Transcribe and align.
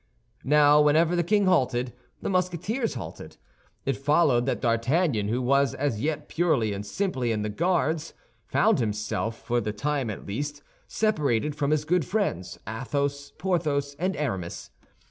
Now, 0.43 0.81
whenever 0.81 1.15
the 1.15 1.23
king 1.23 1.45
halted, 1.45 1.93
the 2.23 2.29
Musketeers 2.31 2.95
halted. 2.95 3.37
It 3.85 3.95
followed 3.95 4.47
that 4.47 4.59
D'Artagnan, 4.59 5.27
who 5.27 5.43
was 5.43 5.75
as 5.75 6.01
yet 6.01 6.27
purely 6.27 6.73
and 6.73 6.83
simply 6.83 7.31
in 7.31 7.43
the 7.43 7.49
Guards, 7.51 8.15
found 8.47 8.79
himself, 8.79 9.37
for 9.37 9.61
the 9.61 9.73
time 9.73 10.09
at 10.09 10.25
least, 10.25 10.63
separated 10.87 11.53
from 11.55 11.69
his 11.69 11.85
good 11.85 12.03
friends—Athos, 12.03 13.33
Porthos, 13.37 13.95
and 13.99 14.15
Aramis. 14.15 14.71